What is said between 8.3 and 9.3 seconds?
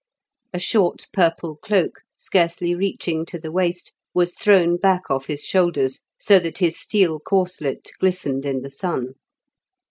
in the sun.